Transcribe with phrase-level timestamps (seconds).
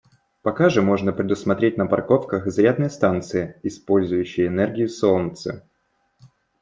[0.41, 5.63] Пока же можно предусмотреть на парковках зарядные станции, использующие энергию солнца.